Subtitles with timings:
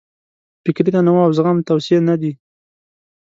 [0.63, 2.31] فکري تنوع او زغم توصیې نه دي.